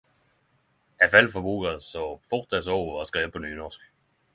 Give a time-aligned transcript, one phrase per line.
[1.05, 2.03] Eg fell for boka så
[2.33, 3.91] fort eg såg ho var skrive på nynorsk!